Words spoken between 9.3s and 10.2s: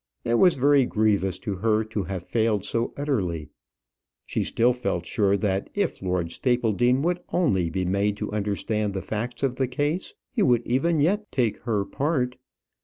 of the case,